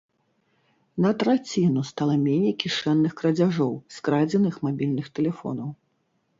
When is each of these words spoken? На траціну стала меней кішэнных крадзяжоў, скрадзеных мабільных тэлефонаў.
На 1.05 1.11
траціну 1.23 1.83
стала 1.91 2.15
меней 2.23 2.55
кішэнных 2.65 3.11
крадзяжоў, 3.21 3.79
скрадзеных 3.99 4.61
мабільных 4.67 5.05
тэлефонаў. 5.19 5.69